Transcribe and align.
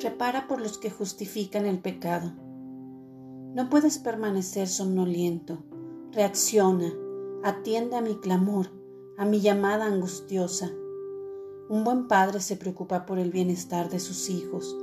repara 0.00 0.46
por 0.46 0.60
los 0.60 0.78
que 0.78 0.90
justifican 0.90 1.66
el 1.66 1.78
pecado. 1.78 2.32
No 3.54 3.68
puedes 3.68 3.98
permanecer 3.98 4.68
somnoliento. 4.68 5.64
Reacciona, 6.12 6.92
atiende 7.42 7.96
a 7.96 8.00
mi 8.00 8.16
clamor, 8.16 8.70
a 9.16 9.24
mi 9.24 9.40
llamada 9.40 9.86
angustiosa. 9.86 10.70
Un 11.68 11.84
buen 11.84 12.08
padre 12.08 12.40
se 12.40 12.56
preocupa 12.56 13.04
por 13.04 13.18
el 13.18 13.30
bienestar 13.30 13.90
de 13.90 14.00
sus 14.00 14.30
hijos. 14.30 14.76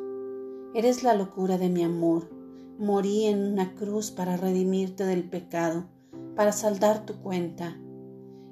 Eres 0.73 1.03
la 1.03 1.13
locura 1.13 1.57
de 1.57 1.69
mi 1.69 1.83
amor. 1.83 2.29
Morí 2.77 3.25
en 3.25 3.53
una 3.53 3.75
cruz 3.75 4.11
para 4.11 4.35
redimirte 4.35 5.05
del 5.05 5.29
pecado, 5.29 5.85
para 6.35 6.51
saldar 6.51 7.05
tu 7.05 7.15
cuenta. 7.21 7.79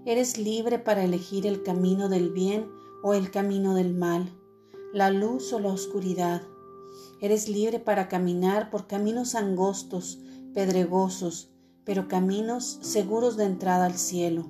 Eres 0.05 0.37
libre 0.37 0.79
para 0.79 1.03
elegir 1.03 1.45
el 1.45 1.63
camino 1.63 2.07
del 2.07 2.31
bien 2.31 2.67
o 3.03 3.13
el 3.13 3.29
camino 3.31 3.75
del 3.75 3.93
mal, 3.93 4.29
la 4.93 5.09
luz 5.09 5.51
o 5.53 5.59
la 5.59 5.69
oscuridad. 5.69 6.43
Eres 7.19 7.49
libre 7.49 7.79
para 7.79 8.07
caminar 8.07 8.69
por 8.69 8.85
caminos 8.85 9.33
angostos, 9.33 10.19
pedregosos, 10.53 11.51
pero 11.83 12.07
caminos 12.07 12.77
seguros 12.81 13.35
de 13.35 13.45
entrada 13.45 13.87
al 13.87 13.95
cielo. 13.95 14.45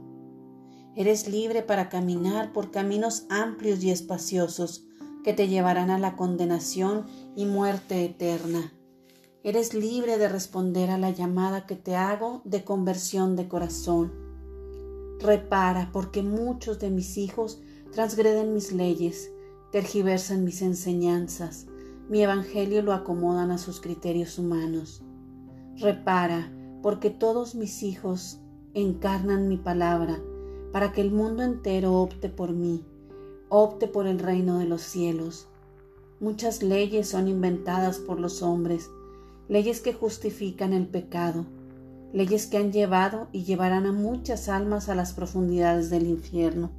Eres 0.97 1.29
libre 1.29 1.61
para 1.61 1.87
caminar 1.87 2.51
por 2.51 2.71
caminos 2.71 3.25
amplios 3.29 3.81
y 3.85 3.91
espaciosos 3.91 4.85
que 5.23 5.31
te 5.31 5.47
llevarán 5.47 5.89
a 5.89 5.97
la 5.97 6.17
condenación 6.17 7.05
y 7.37 7.45
muerte 7.45 8.03
eterna. 8.03 8.73
Eres 9.43 9.73
libre 9.73 10.17
de 10.17 10.27
responder 10.27 10.89
a 10.89 10.97
la 10.97 11.11
llamada 11.11 11.65
que 11.65 11.77
te 11.77 11.95
hago 11.95 12.41
de 12.43 12.65
conversión 12.65 13.37
de 13.37 13.47
corazón. 13.47 14.11
Repara, 15.21 15.89
porque 15.93 16.21
muchos 16.21 16.79
de 16.79 16.89
mis 16.89 17.17
hijos 17.17 17.61
transgreden 17.93 18.53
mis 18.53 18.73
leyes, 18.73 19.31
tergiversan 19.73 20.43
mis 20.43 20.61
enseñanzas, 20.61 21.65
mi 22.07 22.21
evangelio 22.21 22.83
lo 22.83 22.93
acomodan 22.93 23.49
a 23.49 23.57
sus 23.57 23.81
criterios 23.81 24.37
humanos. 24.37 25.01
Repara, 25.77 26.53
porque 26.83 27.09
todos 27.09 27.55
mis 27.55 27.81
hijos 27.81 28.39
encarnan 28.75 29.47
mi 29.47 29.57
palabra, 29.57 30.21
para 30.71 30.91
que 30.91 31.01
el 31.01 31.09
mundo 31.09 31.41
entero 31.41 31.93
opte 31.95 32.29
por 32.29 32.51
mí, 32.51 32.85
opte 33.49 33.87
por 33.87 34.05
el 34.05 34.19
reino 34.19 34.59
de 34.59 34.65
los 34.65 34.83
cielos. 34.83 35.47
Muchas 36.19 36.61
leyes 36.61 37.09
son 37.09 37.27
inventadas 37.27 37.97
por 37.97 38.19
los 38.19 38.43
hombres, 38.43 38.91
leyes 39.49 39.81
que 39.81 39.91
justifican 39.91 40.73
el 40.73 40.85
pecado, 40.85 41.47
leyes 42.13 42.45
que 42.45 42.57
han 42.57 42.71
llevado 42.71 43.27
y 43.31 43.43
llevarán 43.43 43.87
a 43.87 43.91
muchas 43.91 44.49
almas 44.49 44.87
a 44.87 44.93
las 44.93 45.13
profundidades 45.13 45.89
del 45.89 46.05
infierno, 46.05 46.69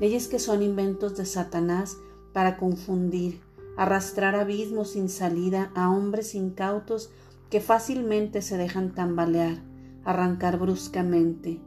leyes 0.00 0.28
que 0.28 0.38
son 0.38 0.62
inventos 0.62 1.16
de 1.16 1.24
Satanás 1.24 1.96
para 2.32 2.56
confundir, 2.56 3.40
arrastrar 3.76 4.34
abismos 4.34 4.90
sin 4.90 5.08
salida 5.08 5.70
a 5.74 5.90
hombres 5.90 6.34
incautos 6.34 7.10
que 7.50 7.60
fácilmente 7.60 8.42
se 8.42 8.56
dejan 8.56 8.94
tambalear, 8.94 9.62
arrancar 10.04 10.58
bruscamente, 10.58 11.60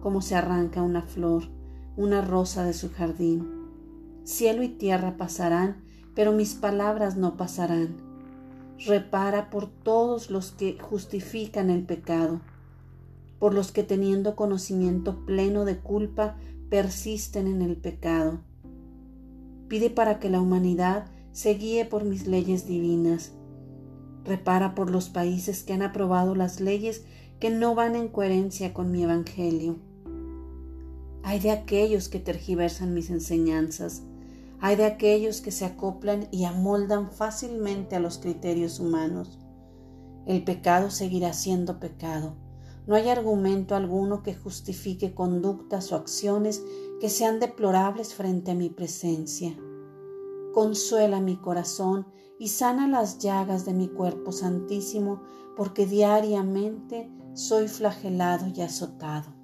como 0.00 0.22
se 0.22 0.34
arranca 0.34 0.82
una 0.82 1.02
flor, 1.02 1.44
una 1.96 2.22
rosa 2.22 2.64
de 2.64 2.72
su 2.72 2.90
jardín. 2.90 3.62
Cielo 4.24 4.62
y 4.62 4.68
tierra 4.68 5.16
pasarán, 5.16 5.82
pero 6.14 6.32
mis 6.32 6.54
palabras 6.54 7.16
no 7.16 7.36
pasarán. 7.36 7.96
Repara 8.86 9.50
por 9.50 9.68
todos 9.68 10.30
los 10.30 10.52
que 10.52 10.78
justifican 10.80 11.70
el 11.70 11.84
pecado, 11.84 12.40
por 13.38 13.54
los 13.54 13.72
que 13.72 13.82
teniendo 13.82 14.36
conocimiento 14.36 15.24
pleno 15.26 15.64
de 15.64 15.78
culpa 15.78 16.36
persisten 16.72 17.48
en 17.48 17.60
el 17.60 17.76
pecado. 17.76 18.40
Pide 19.68 19.90
para 19.90 20.18
que 20.18 20.30
la 20.30 20.40
humanidad 20.40 21.04
se 21.30 21.52
guíe 21.52 21.84
por 21.84 22.04
mis 22.04 22.26
leyes 22.26 22.66
divinas. 22.66 23.32
Repara 24.24 24.74
por 24.74 24.90
los 24.90 25.10
países 25.10 25.64
que 25.64 25.74
han 25.74 25.82
aprobado 25.82 26.34
las 26.34 26.60
leyes 26.60 27.04
que 27.38 27.50
no 27.50 27.74
van 27.74 27.94
en 27.94 28.08
coherencia 28.08 28.72
con 28.72 28.90
mi 28.90 29.02
Evangelio. 29.02 29.80
Hay 31.22 31.40
de 31.40 31.50
aquellos 31.50 32.08
que 32.08 32.20
tergiversan 32.20 32.94
mis 32.94 33.10
enseñanzas, 33.10 34.04
hay 34.58 34.76
de 34.76 34.86
aquellos 34.86 35.42
que 35.42 35.50
se 35.50 35.66
acoplan 35.66 36.26
y 36.30 36.44
amoldan 36.44 37.10
fácilmente 37.12 37.96
a 37.96 38.00
los 38.00 38.16
criterios 38.16 38.80
humanos. 38.80 39.38
El 40.24 40.42
pecado 40.42 40.90
seguirá 40.90 41.34
siendo 41.34 41.78
pecado. 41.78 42.34
No 42.86 42.96
hay 42.96 43.08
argumento 43.08 43.74
alguno 43.74 44.22
que 44.22 44.34
justifique 44.34 45.14
conductas 45.14 45.92
o 45.92 45.96
acciones 45.96 46.62
que 47.00 47.08
sean 47.08 47.40
deplorables 47.40 48.14
frente 48.14 48.50
a 48.50 48.54
mi 48.54 48.70
presencia 48.70 49.56
consuela 50.52 51.20
mi 51.20 51.36
corazón 51.36 52.06
y 52.38 52.48
sana 52.48 52.86
las 52.86 53.18
llagas 53.18 53.64
de 53.64 53.72
mi 53.72 53.88
cuerpo 53.88 54.32
santísimo, 54.32 55.22
porque 55.56 55.86
diariamente 55.86 57.10
soy 57.34 57.68
flagelado 57.68 58.46
y 58.54 58.60
azotado. 58.60 59.41